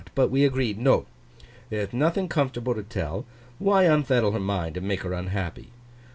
[0.15, 1.05] But we agreed, "No.
[1.69, 3.23] There'th nothing comfortable to tell;
[3.59, 5.69] why unthettle her mind, and make her unhappy?"